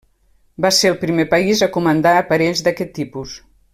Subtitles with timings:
[0.65, 3.37] Va ser el primer país a comandar aparells d'aquest tipus.